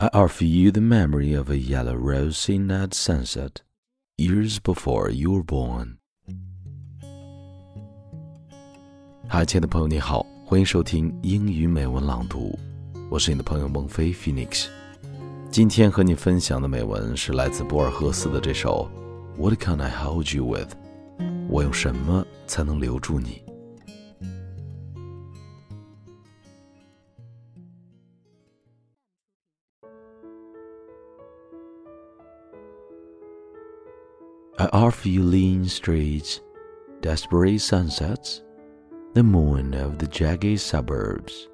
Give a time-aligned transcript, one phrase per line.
[0.00, 3.62] I offer you the memory of a yellow rose in that sunset,
[4.16, 5.96] years before you were born.
[9.26, 12.56] 嗨，亲爱的朋友，你好，欢迎收听英语美文朗读，
[13.10, 14.68] 我是你的朋友孟非 Phoenix。
[15.50, 18.88] 今天和你分享的美文是来自博尔赫斯的这首
[19.36, 20.74] 《What Can I Hold You With》，
[21.48, 23.42] 我用什么才能留住你
[34.60, 36.40] ？I offer you lean streets,
[37.00, 38.42] desperate sunsets,
[39.14, 41.48] the moon of the jagged suburbs.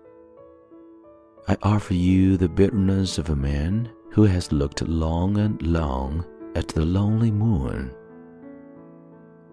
[1.47, 6.69] I offer you the bitterness of a man who has looked long and long at
[6.69, 7.95] the lonely moon.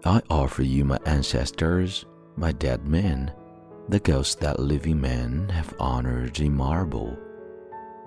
[0.06, 3.34] I offer you my ancestors, my dead men,
[3.90, 7.18] the ghosts that living men have honored in marble.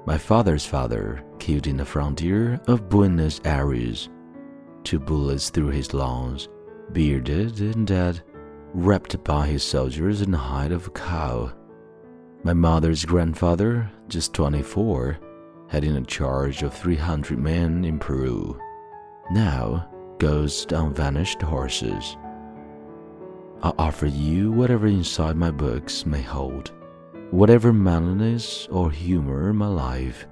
[0.08, 4.09] My father's father, killed in the frontier of Buenos Aires
[4.86, 6.47] two bullets through his lungs,
[6.91, 8.22] bearded and dead,
[8.73, 11.52] wrapped by his soldiers in the hide of a cow.
[12.44, 15.17] My mother's grandfather, just 24,
[15.67, 18.59] had in a charge of 300 men in Peru.
[19.31, 22.16] Now, ghosts on vanished horses.
[23.64, 26.72] I offer you whatever inside my books may hold,
[27.31, 30.27] whatever manliness or humor my life.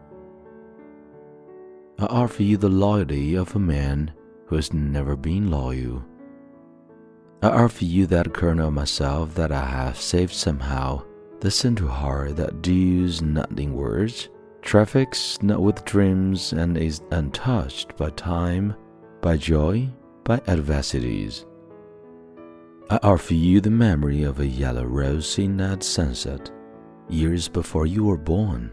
[1.98, 4.14] I offer you the loyalty of a man
[4.46, 6.04] who has never been loyal.
[7.42, 11.04] I offer you that kernel of myself that I have saved somehow,
[11.42, 14.30] the central heart that deals not in words,
[14.62, 18.76] traffics not with dreams, and is untouched by time,
[19.22, 19.90] by joy,
[20.24, 21.46] by adversities.
[22.90, 26.50] I offer you the memory of a yellow rose seen at sunset,
[27.10, 28.72] years before you were born.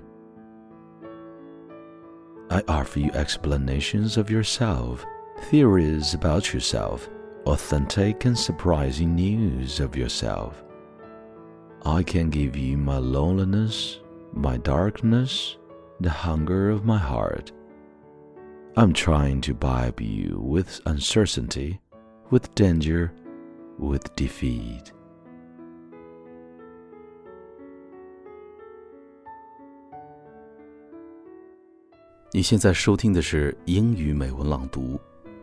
[2.51, 5.07] I offer you explanations of yourself
[5.50, 7.10] theories about yourself,
[7.46, 10.64] authentic and surprising news of yourself.
[11.86, 14.00] I can give you my loneliness,
[14.34, 15.58] my darkness,
[16.00, 17.52] the hunger of my heart.
[18.76, 21.80] I'm trying to bribe you with uncertainty,
[22.32, 23.14] with danger,
[23.78, 24.92] with defeat.
[32.36, 35.00] 你现在收听的是英语美文朗读。